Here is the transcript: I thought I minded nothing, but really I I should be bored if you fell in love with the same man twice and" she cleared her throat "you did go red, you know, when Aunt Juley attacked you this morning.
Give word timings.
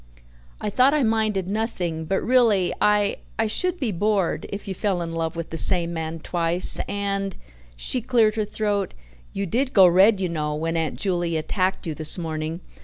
I 0.59 0.71
thought 0.71 0.95
I 0.95 1.03
minded 1.03 1.47
nothing, 1.47 2.05
but 2.05 2.23
really 2.23 2.73
I 2.81 3.17
I 3.37 3.45
should 3.45 3.79
be 3.79 3.91
bored 3.91 4.47
if 4.49 4.67
you 4.67 4.73
fell 4.73 4.99
in 5.03 5.13
love 5.13 5.35
with 5.35 5.51
the 5.51 5.59
same 5.59 5.93
man 5.93 6.21
twice 6.21 6.79
and" 6.87 7.35
she 7.75 8.01
cleared 8.01 8.33
her 8.33 8.45
throat 8.45 8.95
"you 9.31 9.45
did 9.45 9.73
go 9.73 9.85
red, 9.85 10.19
you 10.19 10.27
know, 10.27 10.55
when 10.55 10.75
Aunt 10.75 10.95
Juley 10.97 11.37
attacked 11.37 11.85
you 11.85 11.93
this 11.93 12.17
morning. 12.17 12.61